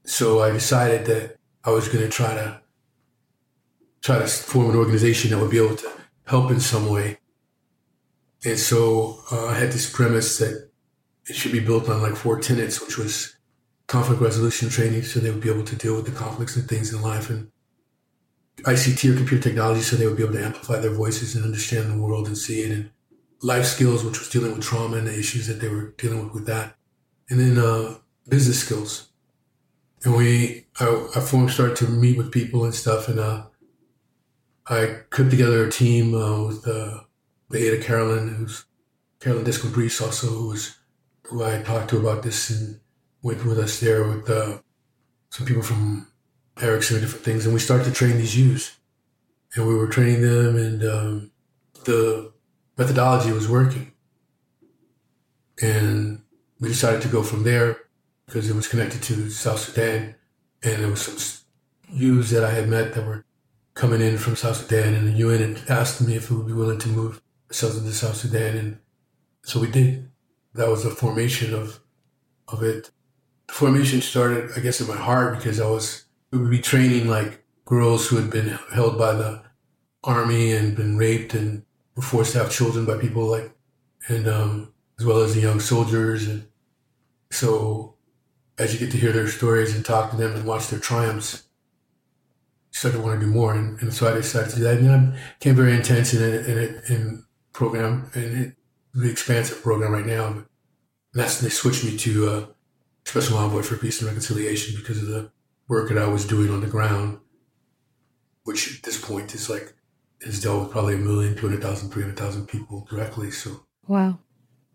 [0.04, 2.60] so I decided that I was going to try to
[4.02, 5.90] try to form an organization that would be able to
[6.26, 7.18] help in some way.
[8.44, 10.70] And so uh, I had this premise that
[11.28, 13.36] it should be built on like four tenets, which was
[13.86, 16.92] conflict resolution training, so they would be able to deal with the conflicts and things
[16.92, 17.52] in life and
[18.62, 21.90] ICT or computer technology so they would be able to amplify their voices and understand
[21.90, 22.70] the world and see it.
[22.72, 22.90] And
[23.40, 26.34] life skills, which was dealing with trauma and the issues that they were dealing with
[26.34, 26.76] with that.
[27.30, 29.11] And then uh, business skills.
[30.04, 33.08] And we, I, I formed, started to meet with people and stuff.
[33.08, 33.44] And uh,
[34.66, 37.00] I put together a team uh, with uh,
[37.54, 38.64] Ada Carolyn, who's
[39.20, 40.76] Carolyn Disco Brees also, who was
[41.24, 42.80] who I talked to about this and
[43.22, 44.58] went with us there with uh,
[45.30, 46.08] some people from
[46.60, 48.76] Ericsson and different things, and we started to train these youths,
[49.54, 51.30] and we were training them, and um,
[51.84, 52.32] the
[52.76, 53.92] methodology was working,
[55.62, 56.22] and
[56.60, 57.78] we decided to go from there
[58.26, 60.14] because it was connected to South Sudan,
[60.62, 61.46] and there was some
[61.88, 63.24] youths that I had met that were
[63.74, 66.52] coming in from South Sudan, and the UN had asked me if we would be
[66.52, 68.78] willing to move ourselves into South Sudan, and
[69.44, 70.10] so we did.
[70.54, 71.80] That was the formation of
[72.48, 72.90] of it.
[73.48, 77.08] The formation started, I guess, in my heart because I was we would be training
[77.08, 79.42] like girls who had been held by the
[80.04, 81.62] army and been raped and
[81.94, 83.52] were forced to have children by people like,
[84.08, 86.26] and um, as well as the young soldiers.
[86.26, 86.46] And
[87.30, 87.94] so,
[88.62, 91.42] as you get to hear their stories and talk to them and watch their triumphs,
[92.70, 93.54] you start to want to do more.
[93.54, 94.78] And, and so I decided to do that.
[94.78, 98.56] And then I became very intense in it, in it, in program, and it,
[98.94, 100.26] the expansive program right now.
[100.26, 100.46] And
[101.12, 102.46] that's they switched me to uh,
[103.04, 105.30] special envoy for peace and reconciliation because of the
[105.68, 107.18] work that I was doing on the ground,
[108.44, 109.74] which at this point is like
[110.24, 113.32] has dealt with probably a million, 200,000, 300,000 people directly.
[113.32, 114.18] So, wow.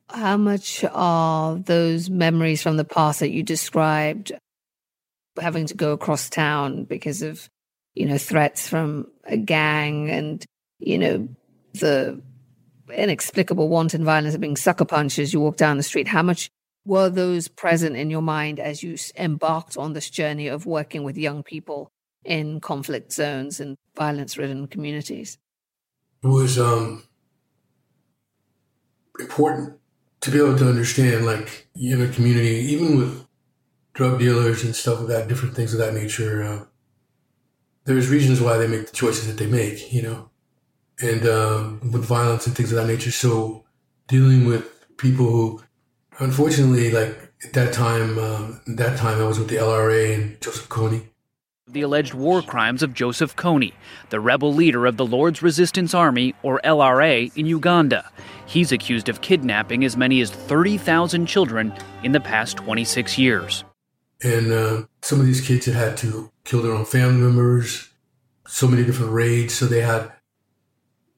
[0.09, 4.31] How much of those memories from the past that you described,
[5.39, 7.49] having to go across town because of,
[7.93, 10.45] you know, threats from a gang and,
[10.79, 11.27] you know,
[11.73, 12.21] the
[12.93, 16.49] inexplicable wanton violence of being sucker punched as you walk down the street, how much
[16.85, 21.17] were those present in your mind as you embarked on this journey of working with
[21.17, 21.89] young people
[22.23, 25.37] in conflict zones and violence ridden communities?
[26.23, 27.03] It was um,
[29.19, 29.76] important
[30.21, 33.25] to be able to understand, like, in a community, even with
[33.93, 36.65] drug dealers and stuff like that, different things of that nature, uh,
[37.85, 40.29] there's reasons why they make the choices that they make, you know,
[41.01, 43.11] and um, with violence and things of that nature.
[43.11, 43.65] So
[44.07, 44.65] dealing with
[44.97, 45.63] people who,
[46.19, 50.67] unfortunately, like at that time, um, that time I was with the LRA and Joseph
[50.69, 51.07] Kony.
[51.69, 53.73] The alleged war crimes of Joseph Kony,
[54.09, 58.09] the rebel leader of the Lord's Resistance Army, or LRA, in Uganda.
[58.45, 63.65] He's accused of kidnapping as many as 30,000 children in the past 26 years.
[64.23, 67.89] And uh, some of these kids had had to kill their own family members,
[68.47, 69.53] so many different raids.
[69.53, 70.09] So they had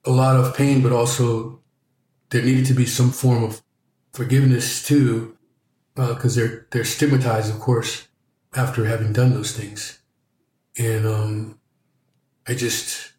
[0.04, 1.62] a lot of pain, but also
[2.32, 3.62] there needed to be some form of
[4.14, 5.38] forgiveness too,
[5.96, 8.08] because uh, they're they're stigmatized, of course,
[8.56, 9.99] after having done those things.
[10.78, 11.60] And um,
[12.48, 13.14] I just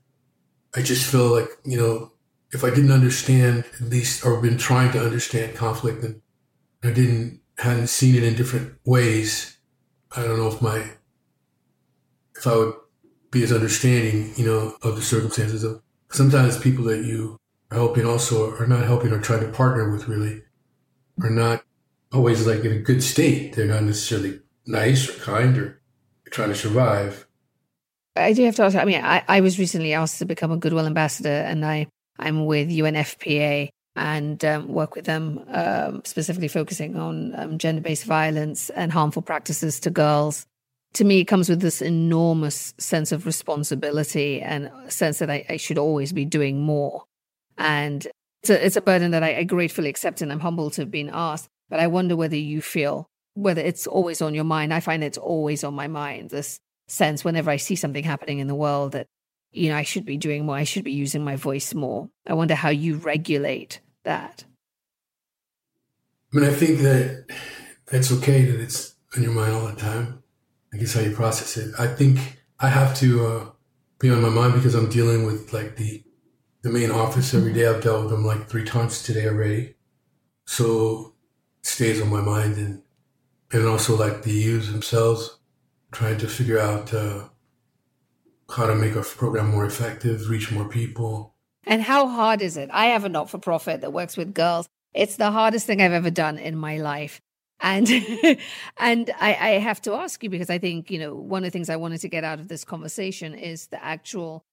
[0.75, 2.13] I just feel like you know
[2.53, 6.21] if I didn't understand at least or been trying to understand conflict and
[6.83, 9.59] I didn't hadn't seen it in different ways,
[10.17, 10.85] I don't know if my
[12.37, 12.75] if I would
[13.31, 17.39] be as understanding, you know, of the circumstances of sometimes people that you
[17.71, 20.43] are helping also are not helping or trying to partner with really
[21.23, 21.63] are not
[22.13, 23.55] always like in a good state.
[23.55, 25.81] They're not necessarily nice or kind or
[26.31, 27.27] trying to survive.
[28.17, 28.77] I do have to ask.
[28.77, 31.87] I mean, I, I was recently asked to become a Goodwill ambassador, and I
[32.19, 38.05] I'm with UNFPA and um, work with them um, specifically focusing on um, gender based
[38.05, 40.47] violence and harmful practices to girls
[40.95, 45.45] to me, it comes with this enormous sense of responsibility and a sense that I,
[45.49, 47.05] I should always be doing more.
[47.57, 48.07] And
[48.43, 50.91] it's a, it's a burden that I, I gratefully accept and I'm humbled to have
[50.91, 51.49] been asked.
[51.69, 54.75] But I wonder whether you feel, whether it's always on your mind.
[54.75, 56.59] I find it's always on my mind, this
[56.91, 59.07] sense whenever I see something happening in the world that,
[59.53, 62.09] you know, I should be doing more, I should be using my voice more.
[62.27, 64.45] I wonder how you regulate that.
[66.33, 67.27] I mean, I think that
[67.91, 70.23] it's okay that it's on your mind all the time.
[70.73, 71.75] I guess how you process it.
[71.79, 73.47] I think I have to uh,
[73.99, 76.05] be on my mind because I'm dealing with like the
[76.63, 77.67] the main office every day.
[77.67, 79.75] I've dealt with them like three times today already,
[80.45, 81.15] so
[81.59, 82.83] it stays on my mind and
[83.51, 85.40] and also like the youths themselves
[85.93, 87.29] trying to figure out uh,
[88.55, 91.35] how to make our program more effective, reach more people.
[91.65, 92.71] And how hard is it?
[92.73, 94.69] I have a not for profit that works with girls.
[94.95, 97.21] It's the hardest thing I've ever done in my life
[97.61, 97.89] and
[98.79, 101.51] and I, I have to ask you because I think you know one of the
[101.51, 104.45] things I wanted to get out of this conversation is the actual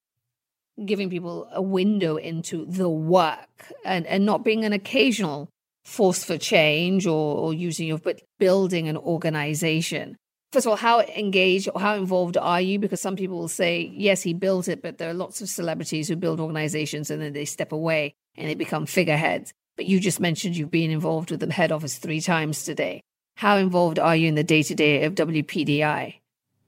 [0.85, 5.49] giving people a window into the work and and not being an occasional
[5.85, 10.17] force for change or, or using your but building an organization
[10.51, 13.91] first of all how engaged or how involved are you because some people will say
[13.93, 17.33] yes he built it but there are lots of celebrities who build organizations and then
[17.33, 21.39] they step away and they become figureheads but you just mentioned you've been involved with
[21.39, 23.01] the head office three times today.
[23.35, 26.15] How involved are you in the day to day of WPDI?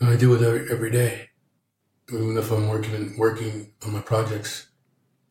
[0.01, 1.29] I do it every, every day,
[2.13, 4.67] even if I'm working working on my projects,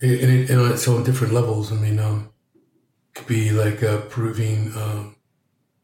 [0.02, 1.72] and, it, and it's on different levels.
[1.72, 5.14] I mean, um, it could be like uh, proving um,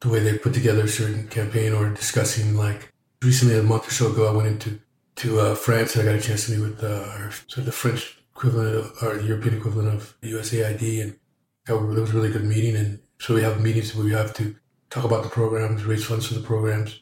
[0.04, 3.90] the way they put together a certain campaign, or discussing like recently a month or
[3.90, 4.78] so ago, I went into
[5.16, 7.72] to uh, France and I got a chance to meet with uh, our, so the
[7.72, 11.18] French equivalent of, or European equivalent of USAID and
[11.66, 12.76] it was a really good meeting.
[12.76, 14.54] And so we have meetings where we have to
[14.90, 17.00] talk about the programs, raise funds for the programs,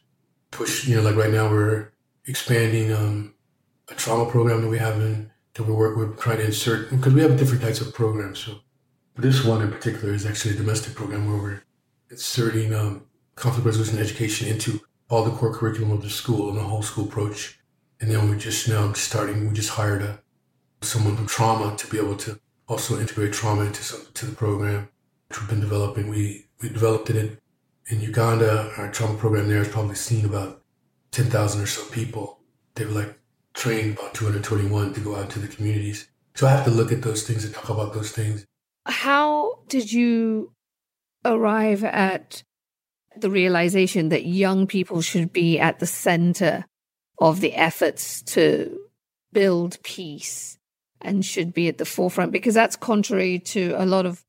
[0.52, 1.90] push, you know, like right now we're
[2.26, 3.34] expanding um,
[3.88, 7.14] a trauma program that we have in, that we work with, trying to insert, because
[7.14, 8.38] we have different types of programs.
[8.38, 8.60] So
[9.16, 11.62] this one in particular is actually a domestic program where we're
[12.12, 16.62] inserting um, conflict resolution education into all the core curriculum of the school and the
[16.62, 17.58] whole school approach.
[18.00, 20.20] And then we're just now starting, we just hired a,
[20.80, 24.88] someone from trauma to be able to also integrate trauma into some, to the program,
[25.28, 26.08] which we've been developing.
[26.08, 27.38] We we developed it in,
[27.88, 28.72] in Uganda.
[28.76, 30.62] Our trauma program there has probably seen about
[31.10, 32.38] 10,000 or so people.
[32.74, 33.18] They've like
[33.54, 36.08] trained about 221 to go out to the communities.
[36.34, 38.46] So I have to look at those things and talk about those things.
[38.86, 40.52] How did you
[41.24, 42.42] arrive at
[43.16, 46.64] the realization that young people should be at the center
[47.18, 48.78] of the efforts to
[49.32, 50.58] build peace
[51.00, 54.24] and should be at the forefront because that's contrary to a lot of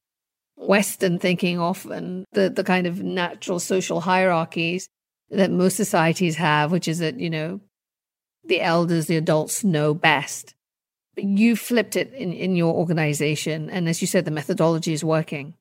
[0.56, 4.88] Western thinking often, the, the kind of natural social hierarchies
[5.30, 7.60] that most societies have, which is that, you know,
[8.46, 10.54] the elders, the adults know best.
[11.16, 13.70] But you flipped it in, in your organization.
[13.70, 15.56] And as you said, the methodology is working.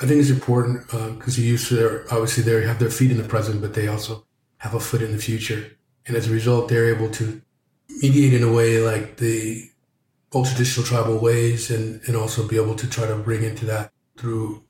[0.00, 3.10] I think it's important because uh, you used to, their, obviously, they have their feet
[3.10, 4.26] in the present, but they also
[4.58, 5.76] have a foot in the future.
[6.06, 7.40] And as a result, they're able to
[8.02, 9.70] mediate in a way like the
[10.32, 13.90] old traditional tribal ways and, and also be able to try to bring into that
[14.16, 14.62] through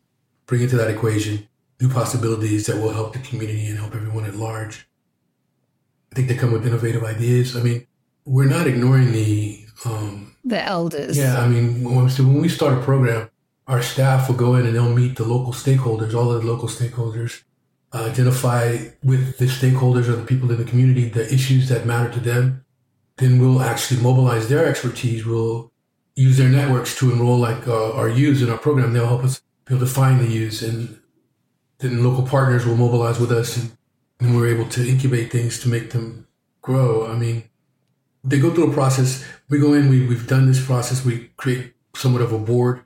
[0.46, 1.48] bring into that equation
[1.80, 4.88] new possibilities that will help the community and help everyone at large.
[6.12, 7.56] I think they come with innovative ideas.
[7.56, 7.86] I mean,
[8.24, 11.18] we're not ignoring the um, the elders.
[11.18, 13.28] Yeah, I mean, when we start a program,
[13.66, 17.42] our staff will go in and they'll meet the local stakeholders, all the local stakeholders,
[17.92, 22.12] uh, identify with the stakeholders or the people in the community the issues that matter
[22.12, 22.64] to them.
[23.16, 25.24] Then we'll actually mobilize their expertise.
[25.24, 25.72] We'll
[26.14, 28.92] use their networks to enroll like uh, our youths in our program.
[28.92, 31.00] They'll help us be able to find the youths, and
[31.78, 33.76] then local partners will mobilize with us, and,
[34.20, 36.26] and we're able to incubate things to make them
[36.62, 37.06] grow.
[37.06, 37.44] I mean,
[38.22, 39.24] they go through a process.
[39.48, 41.04] We go in, we, we've done this process.
[41.04, 42.85] We create somewhat of a board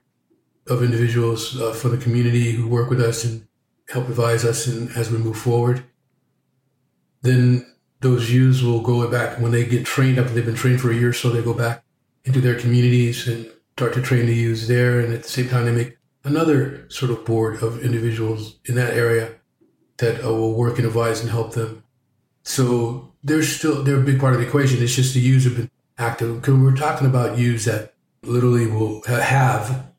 [0.70, 3.46] of individuals uh, for the community who work with us and
[3.88, 5.84] help advise us in, as we move forward.
[7.22, 7.66] Then
[8.00, 10.94] those youths will go back when they get trained after they've been trained for a
[10.94, 11.82] year so, they go back
[12.24, 15.00] into their communities and start to train the youths there.
[15.00, 18.94] And at the same time, they make another sort of board of individuals in that
[18.94, 19.32] area
[19.98, 21.82] that uh, will work and advise and help them.
[22.42, 24.82] So they're still, they're a big part of the equation.
[24.82, 29.02] It's just the youths have been active because we're talking about youths that literally will
[29.02, 29.89] have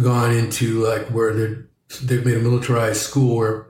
[0.00, 1.66] gone into like where they're,
[2.02, 3.66] they've made a militarized school where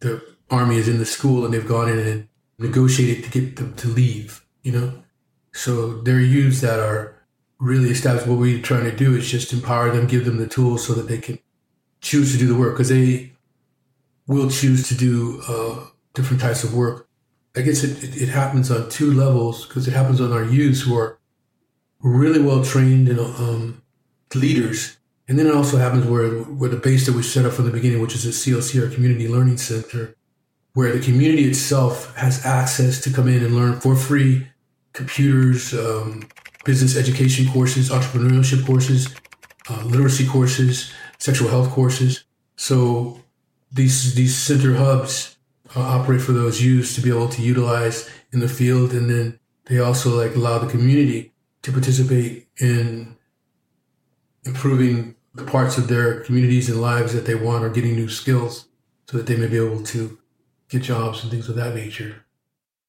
[0.00, 3.74] the army is in the school and they've gone in and negotiated to get them
[3.74, 5.02] to leave, you know?
[5.52, 7.16] So they're youths that are
[7.58, 8.26] really established.
[8.26, 11.08] What we're trying to do is just empower them, give them the tools so that
[11.08, 11.38] they can
[12.00, 13.32] choose to do the work because they
[14.26, 17.08] will choose to do uh, different types of work.
[17.54, 20.82] I guess it, it, it happens on two levels because it happens on our youths
[20.82, 21.18] who are
[22.00, 23.82] really well trained and um,
[24.34, 24.96] leaders.
[25.28, 27.70] And then it also happens where, where the base that we set up from the
[27.70, 30.16] beginning, which is a CLC, Community Learning Center,
[30.74, 34.48] where the community itself has access to come in and learn for free
[34.92, 36.28] computers, um,
[36.64, 39.14] business education courses, entrepreneurship courses,
[39.70, 42.24] uh, literacy courses, sexual health courses.
[42.56, 43.20] So
[43.72, 45.36] these these center hubs
[45.74, 49.38] uh, operate for those youths to be able to utilize in the field, and then
[49.66, 53.16] they also like allow the community to participate in
[54.44, 58.66] improving the parts of their communities and lives that they want or getting new skills
[59.06, 60.18] so that they may be able to
[60.68, 62.24] get jobs and things of that nature.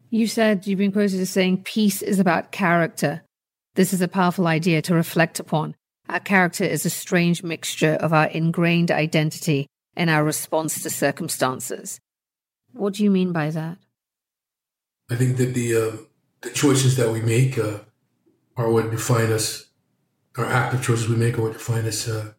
[0.09, 3.23] You said you've been quoted as saying peace is about character.
[3.75, 5.75] This is a powerful idea to reflect upon.
[6.09, 11.99] Our character is a strange mixture of our ingrained identity and our response to circumstances.
[12.73, 13.77] What do you mean by that?
[15.09, 15.97] I think that the uh,
[16.41, 17.79] the choices that we make uh,
[18.57, 19.67] are what define us.
[20.37, 22.33] Our active choices we make are what define us, uh,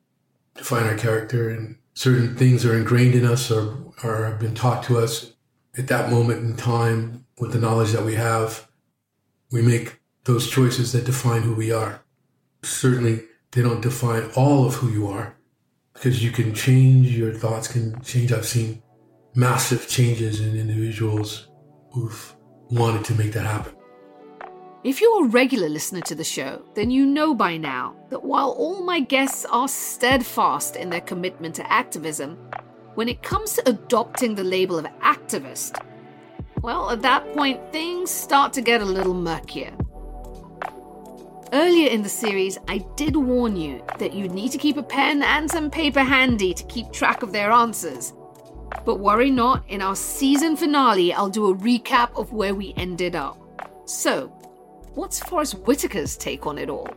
[0.54, 4.82] define our character, and certain things are ingrained in us or, or have been taught
[4.84, 5.34] to us
[5.76, 8.68] at that moment in time with the knowledge that we have.
[9.50, 12.00] We make those choices that define who we are.
[12.62, 13.22] Certainly,
[13.52, 15.36] they don't define all of who you are
[15.92, 18.32] because you can change, your thoughts can change.
[18.32, 18.82] I've seen
[19.34, 21.48] massive changes in individuals
[21.92, 22.34] who've
[22.70, 23.73] wanted to make that happen.
[24.84, 28.50] If you're a regular listener to the show, then you know by now that while
[28.50, 32.36] all my guests are steadfast in their commitment to activism,
[32.92, 35.82] when it comes to adopting the label of activist,
[36.60, 39.72] well, at that point, things start to get a little murkier.
[41.54, 45.22] Earlier in the series, I did warn you that you'd need to keep a pen
[45.22, 48.12] and some paper handy to keep track of their answers.
[48.84, 53.16] But worry not, in our season finale, I'll do a recap of where we ended
[53.16, 53.38] up.
[53.86, 54.30] So,
[54.94, 56.88] what's Forest Whitaker's take on it all?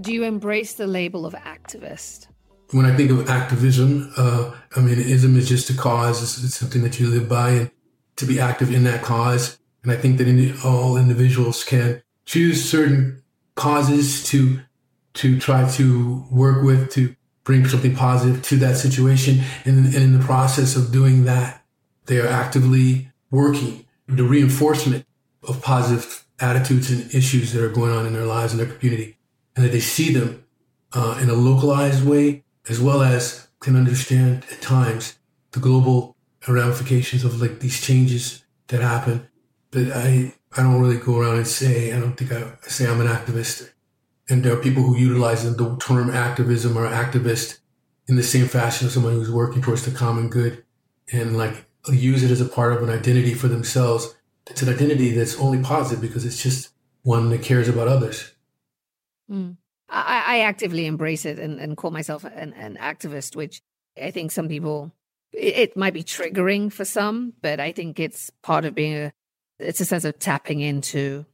[0.00, 2.28] Do you embrace the label of activist?
[2.72, 6.22] When I think of activism, uh, I mean, ism is just a cause.
[6.22, 7.70] It's, it's, something that you live by, and
[8.16, 9.58] to be active in that cause.
[9.82, 13.22] And I think that in, all individuals can choose certain
[13.56, 14.60] causes to
[15.12, 19.40] to try to work with to bring something positive to that situation.
[19.64, 21.64] And, and in the process of doing that,
[22.06, 23.84] they are actively working
[24.16, 25.06] the reinforcement
[25.46, 29.16] of positive attitudes and issues that are going on in their lives and their community,
[29.54, 30.44] and that they see them
[30.92, 35.18] uh, in a localized way, as well as can understand at times
[35.52, 36.16] the global
[36.48, 39.28] ramifications of like these changes that happen.
[39.70, 42.86] But I, I don't really go around and say, I don't think I, I say
[42.86, 43.70] I'm an activist.
[44.28, 47.58] And there are people who utilize the term activism or activist
[48.06, 50.64] in the same fashion as someone who's working towards the common good
[51.12, 54.14] and like use it as a part of an identity for themselves.
[54.46, 56.70] It's an identity that's only positive because it's just
[57.02, 58.32] one that cares about others.
[59.30, 59.56] Mm.
[59.88, 63.60] I, I, actively embrace it and, and call myself an, an, activist, which
[64.00, 64.92] I think some people,
[65.32, 69.12] it, it, might be triggering for some, but I think it's part of being a,
[69.58, 71.26] it's a sense of tapping into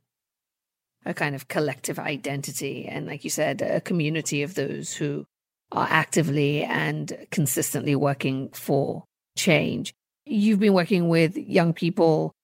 [1.05, 2.86] a kind of collective identity.
[2.86, 5.26] And like you said, a community of those who
[5.72, 9.05] are actively and consistently working for
[9.36, 9.94] change.
[10.27, 12.35] You've been working with young people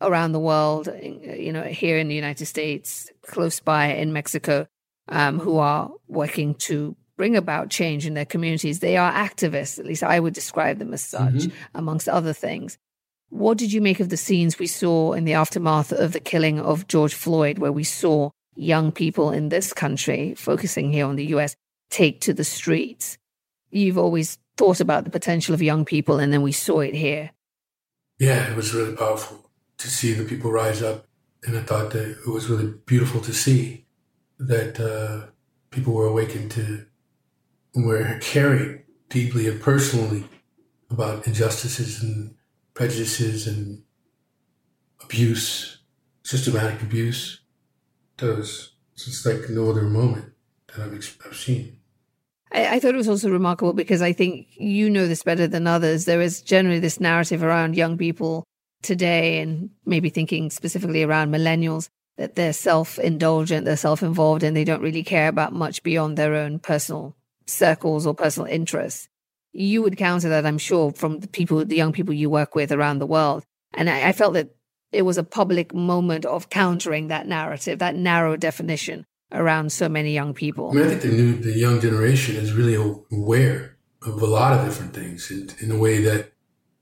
[0.00, 4.66] around the world, you know, here in the United States, close by in Mexico,
[5.08, 8.80] um, who are working to bring about change in their communities.
[8.80, 11.56] They are activists, at least I would describe them as such, mm-hmm.
[11.74, 12.78] amongst other things.
[13.28, 16.58] What did you make of the scenes we saw in the aftermath of the killing
[16.58, 21.26] of George Floyd, where we saw young people in this country, focusing here on the
[21.26, 21.54] US,
[21.90, 23.18] take to the streets?
[23.70, 27.30] You've always thought about the potential of young people, and then we saw it here.
[28.18, 31.06] Yeah, it was really powerful to see the people rise up.
[31.44, 33.86] And I thought that it was really beautiful to see
[34.38, 35.30] that uh,
[35.70, 36.84] people were awakened to,
[37.74, 40.24] were caring deeply and personally
[40.90, 42.34] about injustices and
[42.74, 43.82] prejudices and
[45.02, 45.78] abuse,
[46.22, 47.40] systematic abuse.
[48.18, 50.32] That was just like no other moment
[50.66, 51.79] that I've, I've seen.
[52.52, 55.66] I, I, thought it was also remarkable because I think you know this better than
[55.66, 56.04] others.
[56.04, 58.44] There is generally this narrative around young people
[58.82, 64.56] today, and maybe thinking specifically around millennials, that they're self indulgent, they're self involved, and
[64.56, 69.08] they don't really care about much beyond their own personal circles or personal interests.
[69.52, 72.70] You would counter that, I'm sure, from the people, the young people you work with
[72.70, 73.44] around the world.
[73.74, 74.54] And I, I felt that
[74.92, 80.12] it was a public moment of countering that narrative, that narrow definition around so many
[80.12, 80.70] young people.
[80.70, 84.58] I, mean, I think the new, the young generation is really aware of a lot
[84.58, 86.32] of different things in, in a way that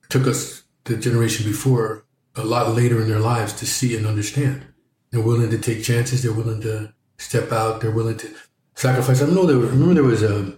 [0.09, 2.05] took us, the generation before,
[2.37, 4.65] a lot later in their lives to see and understand.
[5.11, 6.23] They're willing to take chances.
[6.23, 7.81] They're willing to step out.
[7.81, 8.35] They're willing to
[8.75, 9.21] sacrifice.
[9.21, 9.57] I know there.
[9.57, 10.57] remember there was a.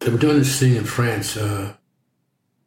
[0.00, 1.74] They were doing this thing in France uh,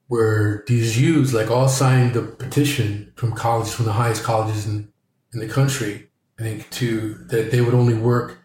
[0.08, 4.92] where these youths like all signed the petition from colleges, from the highest colleges in
[5.34, 6.10] in the country.
[6.40, 8.39] I think to that they would only work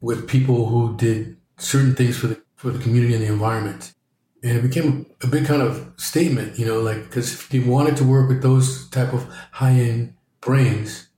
[0.00, 3.92] with people who did certain things for the for the community and the environment.
[4.42, 7.96] And it became a big kind of statement, you know, like because if you wanted
[7.98, 11.08] to work with those type of high end brains,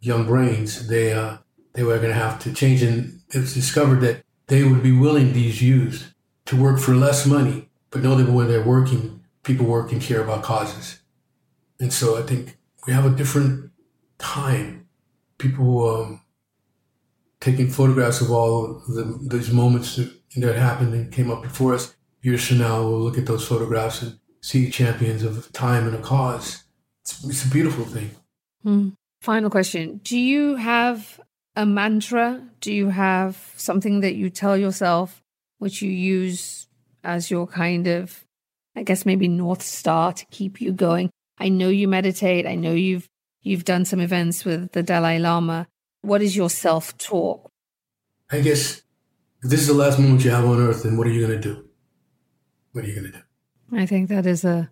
[0.00, 1.38] young brains, they uh,
[1.74, 2.82] they were going to have to change.
[2.82, 6.14] And it was discovered that they would be willing these youth
[6.46, 10.22] to work for less money, but know that when they're working, people work and care
[10.22, 11.00] about causes.
[11.78, 13.70] And so I think we have a different
[14.18, 14.88] time.
[15.36, 16.20] People um,
[17.40, 21.94] taking photographs of all the, those moments that, that happened and came up before us.
[22.22, 26.00] Years from now, we'll look at those photographs and see champions of time and a
[26.00, 26.64] cause.
[27.02, 28.10] It's, it's a beautiful thing.
[28.62, 28.88] Hmm.
[29.20, 31.20] Final question Do you have
[31.56, 32.42] a mantra?
[32.60, 35.22] Do you have something that you tell yourself,
[35.58, 36.66] which you use
[37.04, 38.24] as your kind of,
[38.76, 41.10] I guess, maybe North Star to keep you going?
[41.38, 42.46] I know you meditate.
[42.46, 43.08] I know you've
[43.42, 45.66] you've done some events with the Dalai Lama.
[46.02, 47.50] What is your self talk?
[48.30, 48.82] I guess
[49.42, 51.40] if this is the last moment you have on earth, then what are you going
[51.40, 51.64] to do?
[52.72, 53.24] What are you going to do?
[53.76, 54.70] I think that is a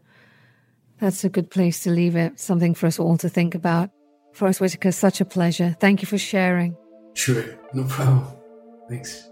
[0.98, 2.38] that's a good place to leave it.
[2.38, 3.90] Something for us all to think about.
[4.32, 5.76] Forest Whitaker, such a pleasure.
[5.80, 6.76] Thank you for sharing.
[7.14, 8.26] Sure, no problem.
[8.88, 9.28] Thanks.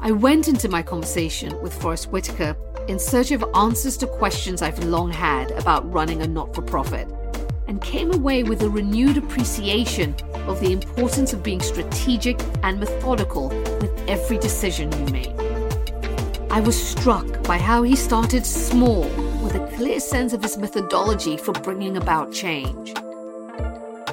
[0.00, 2.56] I went into my conversation with Forest Whitaker
[2.88, 7.08] in search of answers to questions I've long had about running a not for profit
[7.68, 10.14] and came away with a renewed appreciation
[10.46, 15.32] of the importance of being strategic and methodical with every decision you make.
[16.50, 19.02] I was struck by how he started small
[19.42, 22.94] with a clear sense of his methodology for bringing about change.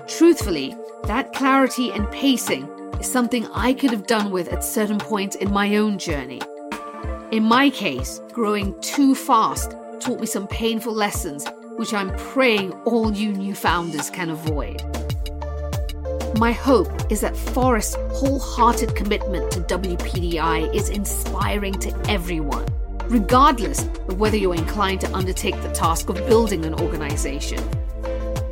[0.07, 0.75] Truthfully,
[1.05, 2.67] that clarity and pacing
[2.99, 6.41] is something I could have done with at certain points in my own journey.
[7.31, 11.45] In my case, growing too fast taught me some painful lessons
[11.77, 14.81] which I'm praying all you new founders can avoid.
[16.37, 22.65] My hope is that Forest's wholehearted commitment to WPDI is inspiring to everyone,
[23.05, 27.63] regardless of whether you're inclined to undertake the task of building an organization.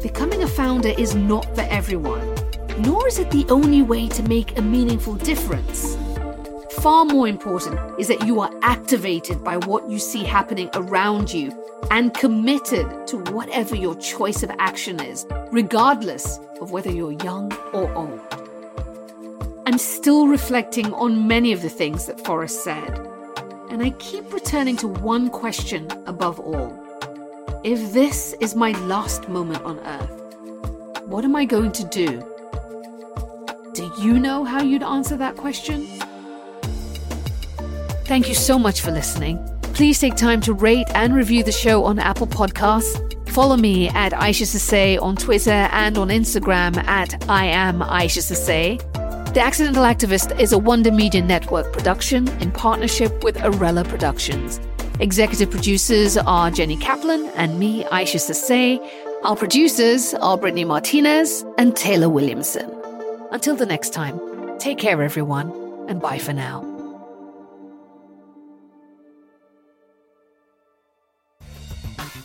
[0.02, 2.36] Becoming a founder is not for everyone,
[2.80, 5.98] nor is it the only way to make a meaningful difference.
[6.80, 11.52] Far more important is that you are activated by what you see happening around you
[11.92, 17.94] and committed to whatever your choice of action is, regardless of whether you're young or
[17.94, 18.22] old.
[19.66, 23.00] I'm still reflecting on many of the things that Forest said,
[23.70, 26.74] and I keep returning to one question above all.
[27.64, 32.24] If this is my last moment on Earth, what am I going to do?
[33.74, 35.86] Do you know how you'd answer that question?
[38.06, 39.40] Thank you so much for listening.
[39.74, 43.00] Please take time to rate and review the show on Apple Podcasts.
[43.30, 48.80] Follow me at Isha Sesay on Twitter and on Instagram at I am Isha Sesay.
[49.34, 54.60] The Accidental Activist is a Wonder Media Network production in partnership with Arella Productions.
[55.00, 58.78] Executive producers are Jenny Kaplan and me, Isha Sesay.
[59.24, 62.70] Our producers are Brittany Martinez and Taylor Williamson.
[63.32, 64.20] Until the next time,
[64.60, 65.50] take care, everyone,
[65.88, 66.71] and bye for now.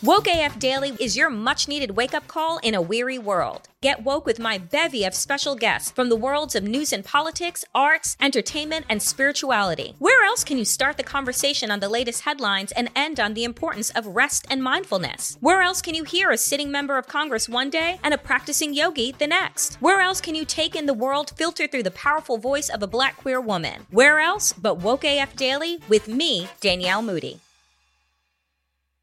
[0.07, 3.67] Woke AF Daily is your much needed wake up call in a weary world.
[3.81, 7.65] Get woke with my bevy of special guests from the worlds of news and politics,
[7.75, 9.95] arts, entertainment, and spirituality.
[9.99, 13.43] Where else can you start the conversation on the latest headlines and end on the
[13.43, 15.37] importance of rest and mindfulness?
[15.41, 18.73] Where else can you hear a sitting member of Congress one day and a practicing
[18.73, 19.75] yogi the next?
[19.81, 22.87] Where else can you take in the world filtered through the powerful voice of a
[22.87, 23.85] black queer woman?
[23.91, 27.41] Where else but Woke AF Daily with me, Danielle Moody.